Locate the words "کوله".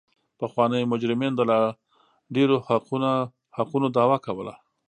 4.25-4.53